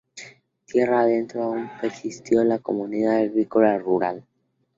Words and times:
Tierra 0.65 1.01
adentro, 1.01 1.43
aún 1.43 1.69
persistió 1.79 2.43
la 2.43 2.57
comunidad 2.57 3.17
agrícola 3.17 3.77
rural. 3.77 4.25